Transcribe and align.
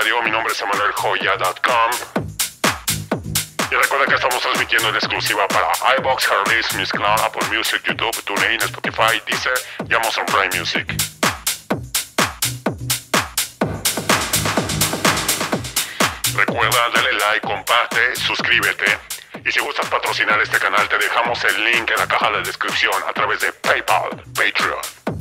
Radio, 0.00 0.22
mi 0.22 0.30
nombre 0.30 0.50
es 0.50 0.60
EmanuelJoya.com. 0.62 1.90
Y 3.70 3.74
recuerda 3.74 4.06
que 4.06 4.14
estamos 4.14 4.40
transmitiendo 4.40 4.88
en 4.88 4.94
exclusiva 4.94 5.46
para 5.48 5.70
iBox, 5.98 6.26
Harleys, 6.26 6.74
Miss 6.76 6.90
Cloud, 6.90 7.20
Apple 7.20 7.46
Music, 7.54 7.82
YouTube, 7.84 8.16
TuneIn, 8.24 8.62
Spotify, 8.62 9.20
Deezer 9.26 9.52
y 9.86 9.92
Amazon 9.92 10.24
Prime 10.24 10.58
Music. 10.58 10.86
Recuerda, 16.34 16.88
dale 16.94 17.12
like, 17.12 17.46
comparte, 17.46 18.16
suscríbete. 18.16 18.98
Y 19.44 19.52
si 19.52 19.60
gustas 19.60 19.86
patrocinar 19.90 20.40
este 20.40 20.58
canal, 20.58 20.88
te 20.88 20.96
dejamos 20.96 21.44
el 21.44 21.62
link 21.62 21.90
en 21.90 21.98
la 21.98 22.08
caja 22.08 22.30
de 22.30 22.42
descripción 22.42 22.94
a 23.06 23.12
través 23.12 23.40
de 23.40 23.52
PayPal, 23.52 24.08
Patreon. 24.34 25.19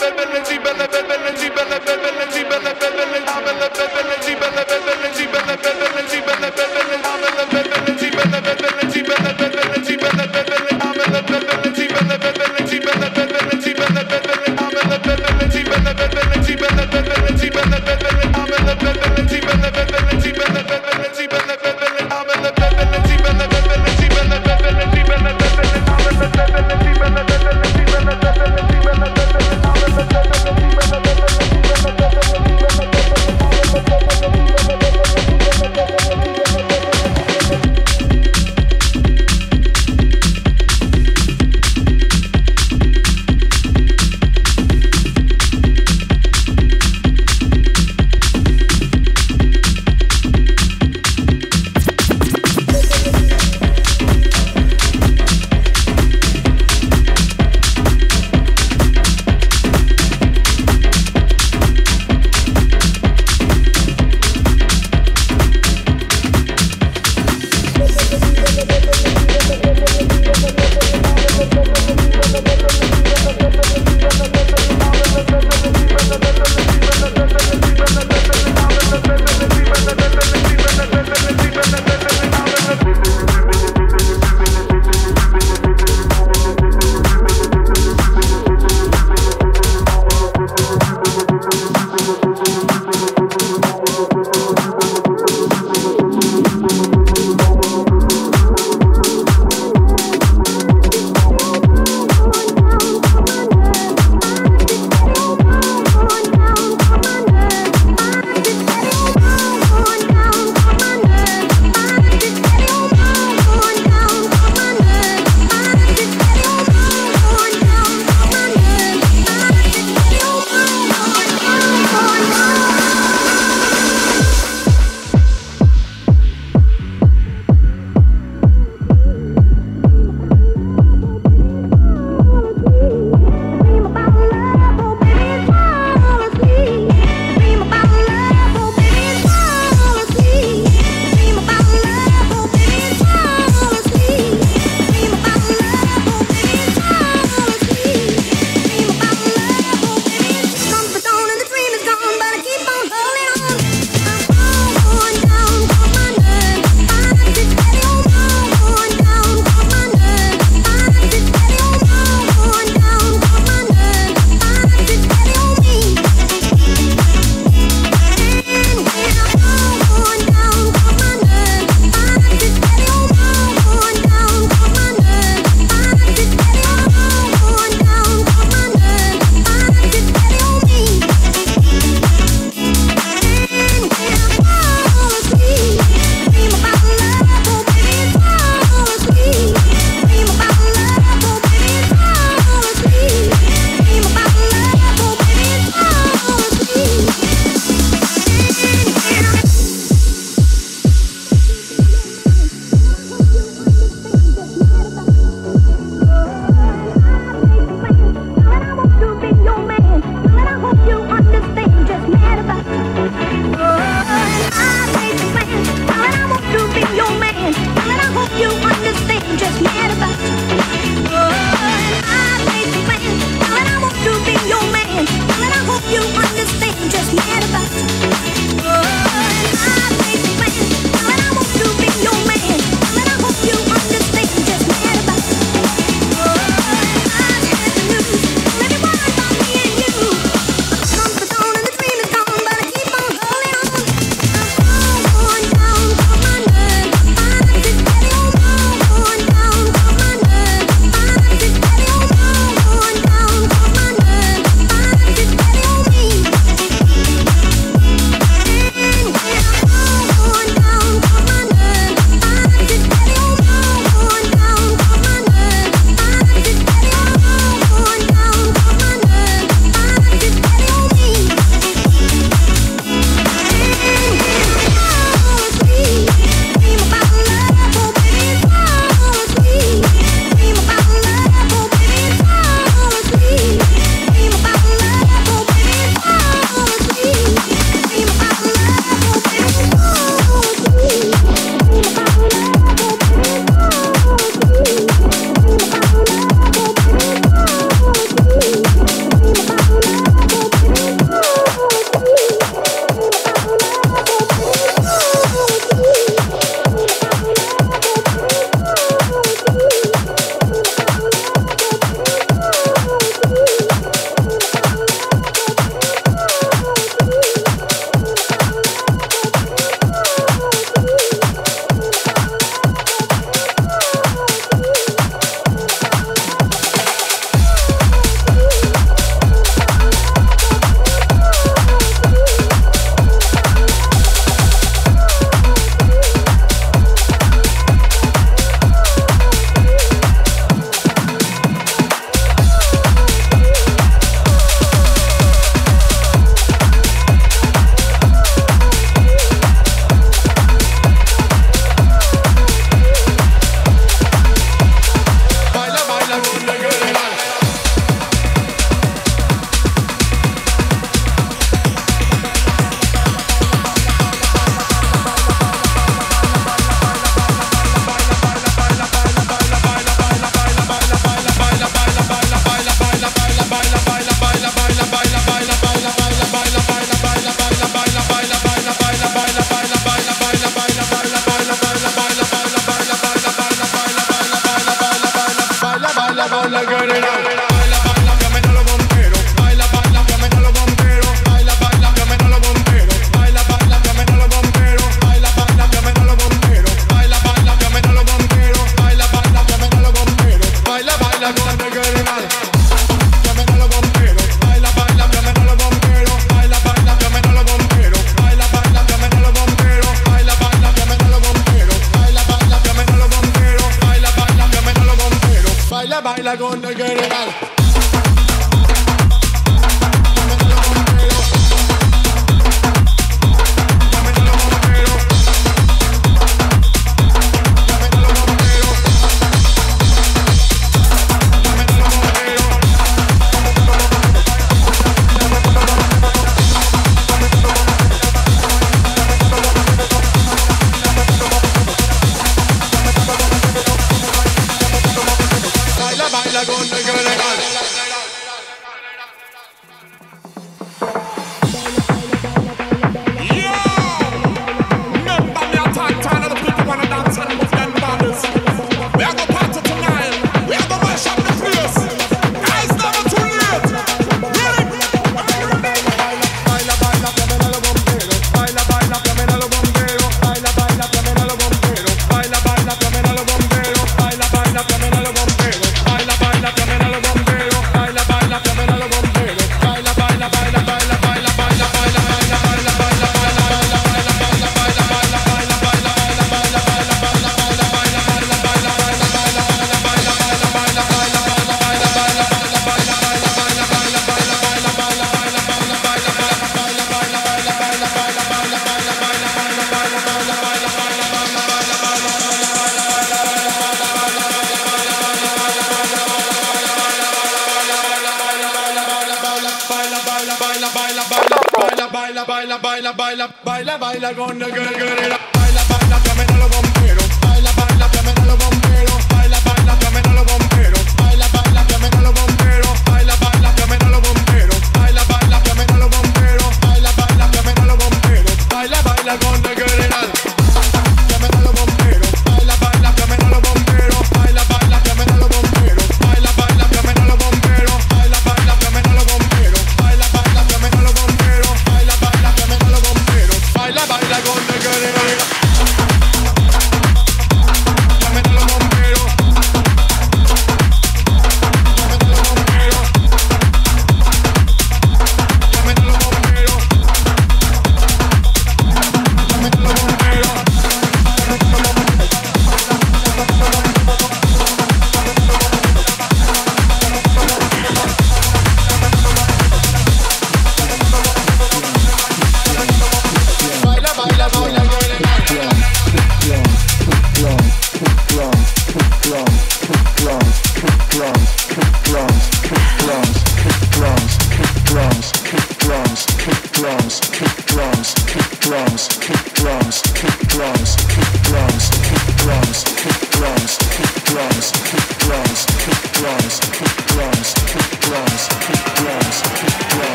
belle, 0.00 0.14
belle, 0.16 0.42
belle, 0.42 0.74
belle, 0.74 0.89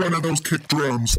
one 0.00 0.14
of 0.14 0.22
those 0.22 0.40
kick 0.40 0.66
drums. 0.68 1.18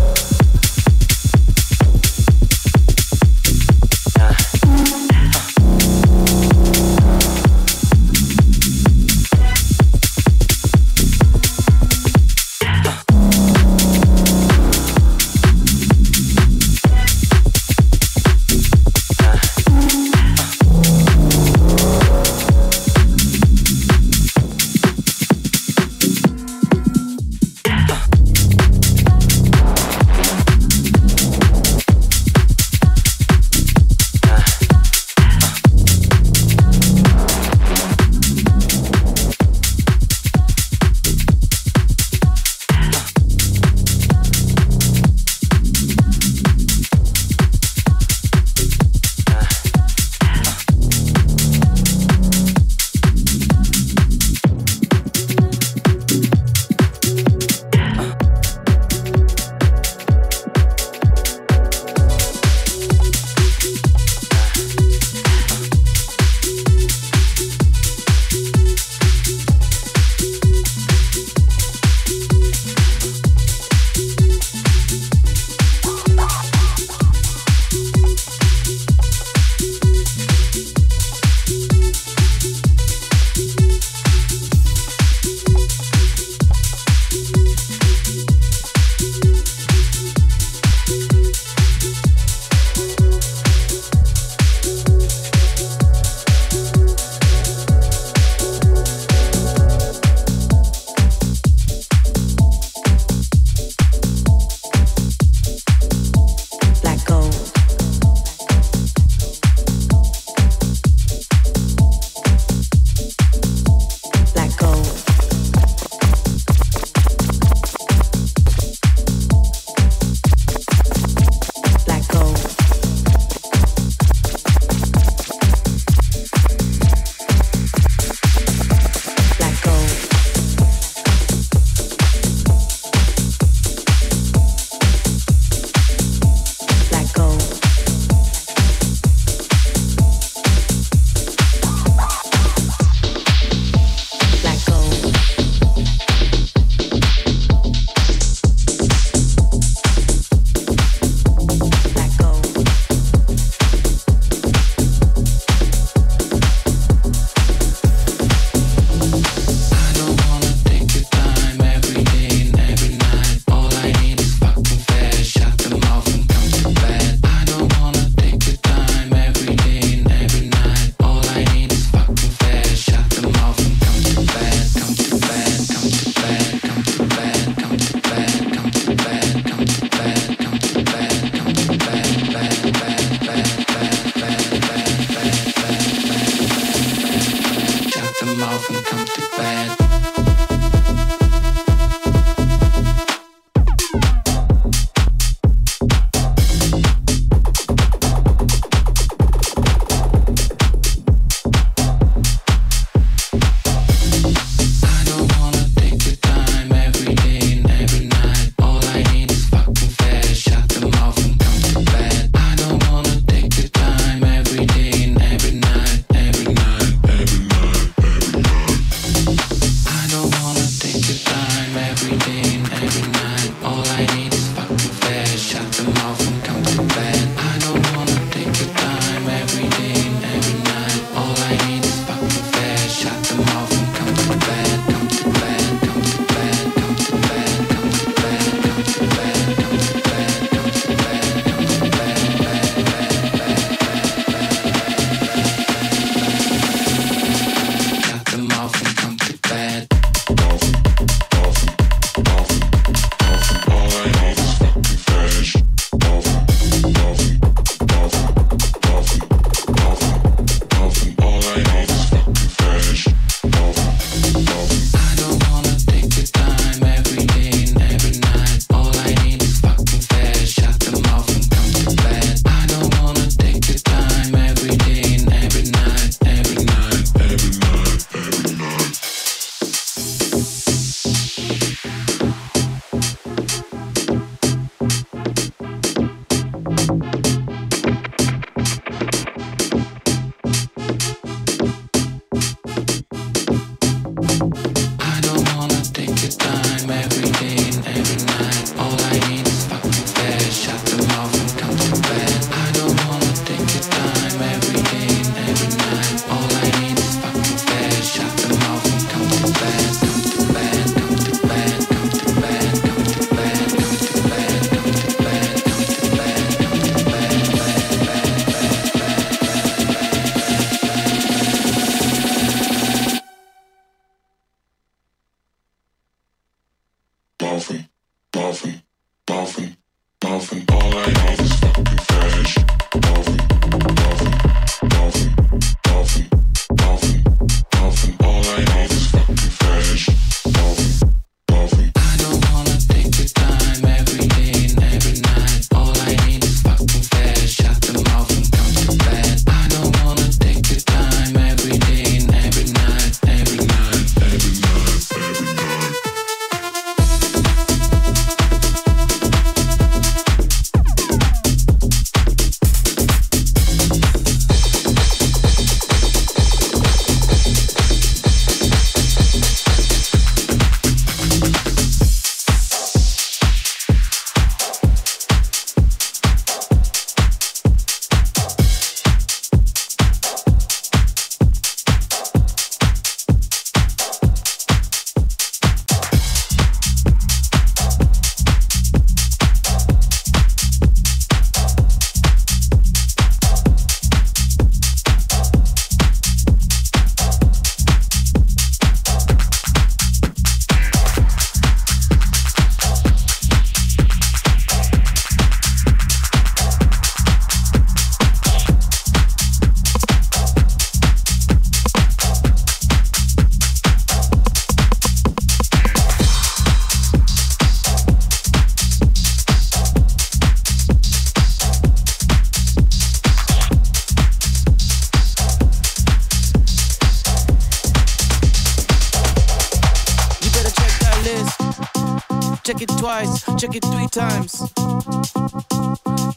times. 434.11 434.61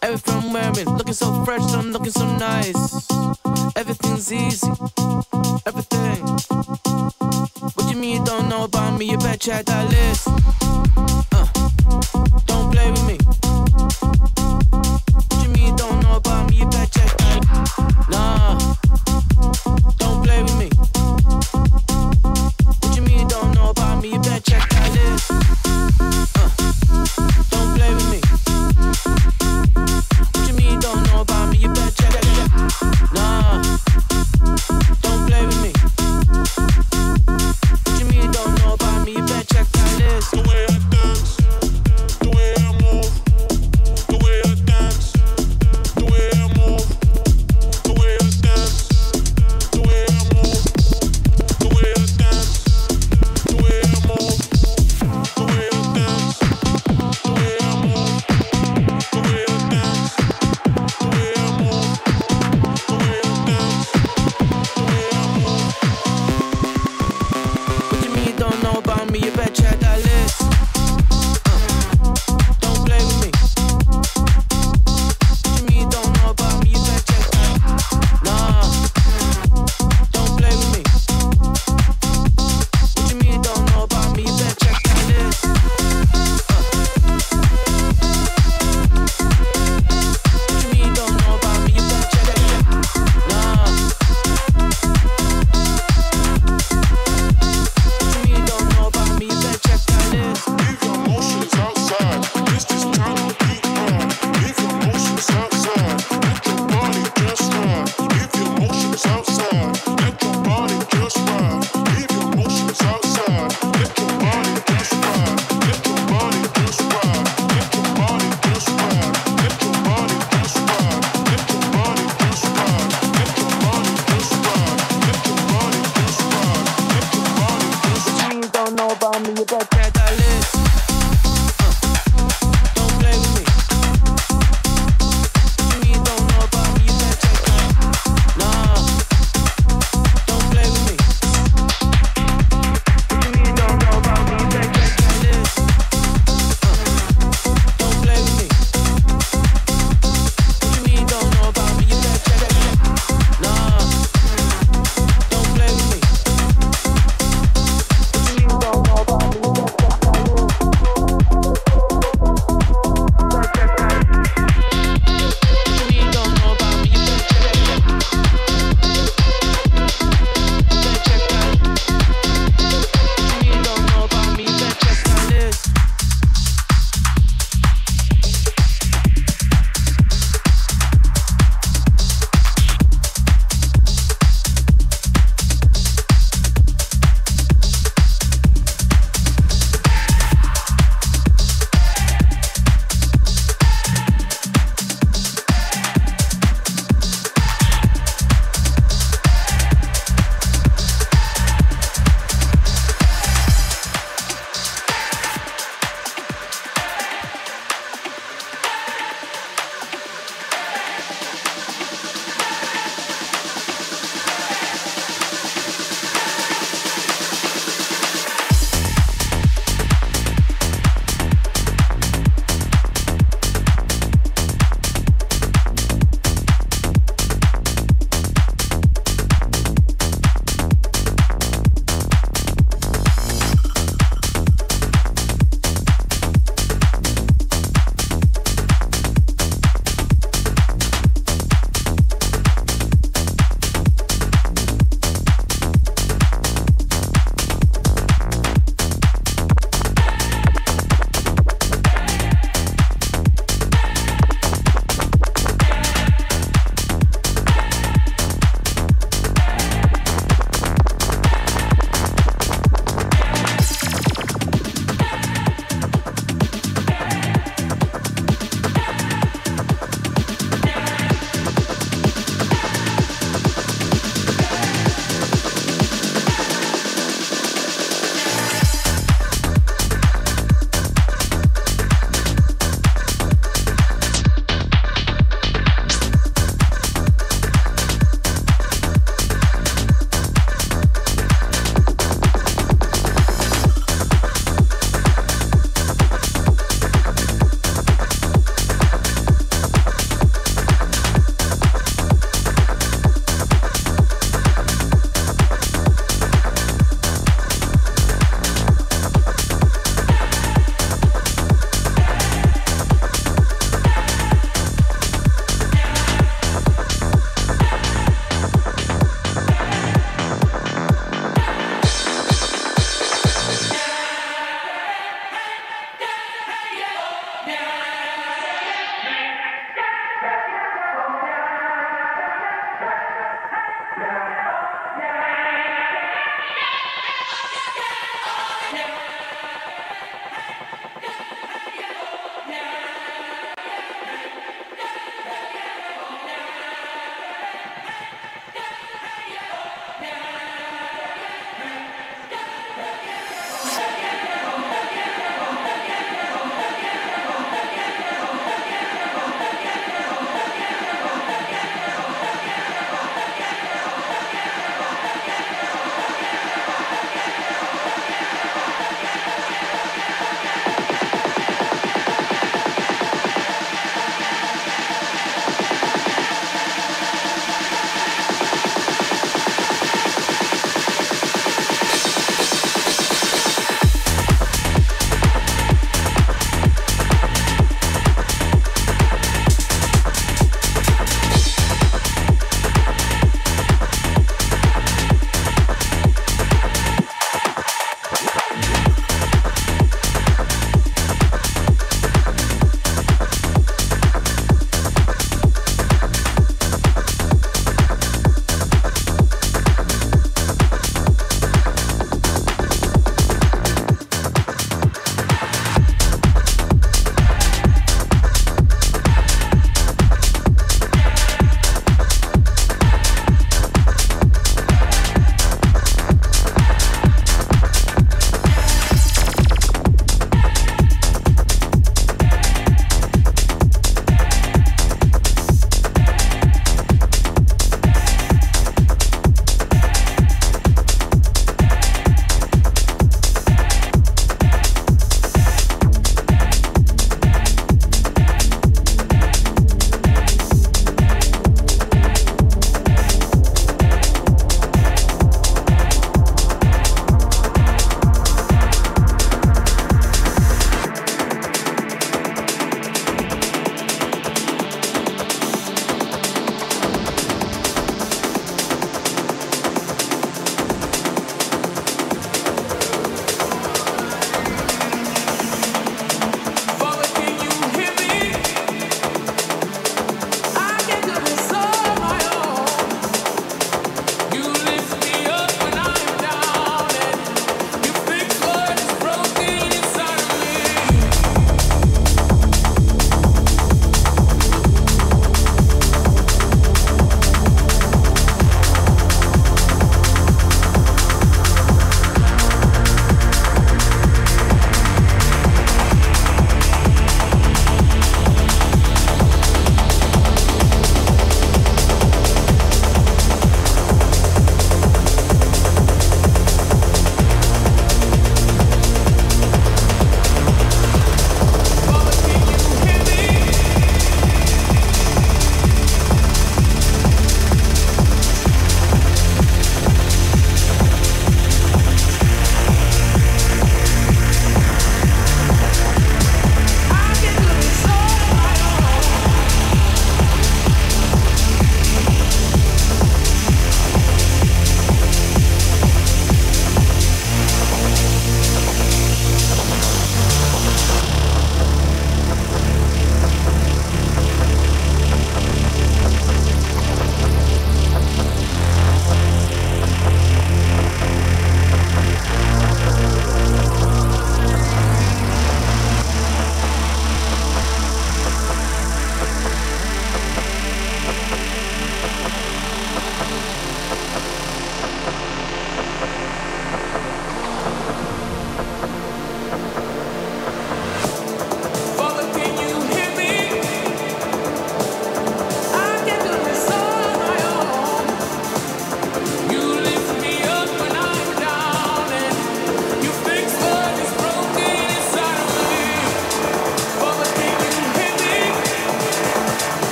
Everything 0.00 0.34
I'm 0.34 0.52
wearing, 0.52 0.88
looking 0.96 1.12
so 1.12 1.44
fresh, 1.44 1.62
and 1.72 1.74
I'm 1.74 1.92
looking 1.92 2.12
so 2.12 2.24
nice. 2.36 3.08
Everything's 3.76 4.32
easy, 4.32 4.68
everything. 5.66 6.22
What 7.74 7.90
you 7.90 7.96
mean 7.96 8.20
you 8.20 8.24
don't 8.24 8.48
know 8.48 8.64
about 8.64 8.96
me? 8.98 9.10
You 9.10 9.18
bet 9.18 9.46
you 9.46 9.54
had 9.54 9.66
that 9.66 9.90
list. 9.90 11.23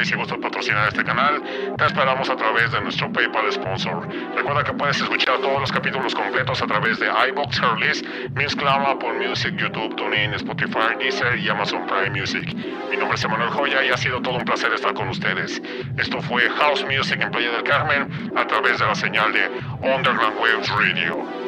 Y 0.00 0.04
si 0.04 0.14
gustas 0.14 0.38
patrocinar 0.38 0.88
este 0.88 1.04
canal, 1.04 1.42
te 1.76 1.86
esperamos 1.86 2.28
a 2.28 2.36
través 2.36 2.72
de 2.72 2.80
nuestro 2.80 3.12
PayPal 3.12 3.52
sponsor. 3.52 4.08
Recuerda 4.34 4.64
que 4.64 4.72
puedes 4.72 5.00
escuchar 5.00 5.38
todos 5.38 5.60
los 5.60 5.70
capítulos 5.70 6.14
completos 6.14 6.60
a 6.62 6.66
través 6.66 6.98
de 6.98 7.06
iBox, 7.28 7.60
Herlist, 7.60 8.06
Mixcloud, 8.34 8.86
Apple 8.86 9.12
Music, 9.12 9.54
YouTube, 9.56 9.94
TuneIn, 9.96 10.34
Spotify, 10.34 10.96
Deezer 10.98 11.38
y 11.38 11.48
Amazon 11.48 11.86
Prime 11.86 12.10
Music. 12.10 12.54
Mi 12.90 12.96
nombre 12.96 13.16
es 13.16 13.24
Emanuel 13.24 13.50
Joya 13.50 13.84
y 13.84 13.90
ha 13.90 13.96
sido 13.96 14.20
todo 14.20 14.38
un 14.38 14.44
placer 14.44 14.72
estar 14.72 14.94
con 14.94 15.08
ustedes. 15.08 15.62
Esto 15.96 16.20
fue 16.22 16.48
House 16.50 16.84
Music 16.84 17.20
en 17.20 17.30
Playa 17.30 17.52
del 17.52 17.62
Carmen 17.62 18.32
a 18.36 18.46
través 18.46 18.78
de 18.78 18.86
la 18.86 18.94
señal 18.94 19.32
de 19.32 19.48
Underground 19.82 20.38
Waves 20.38 20.68
Radio. 20.70 21.43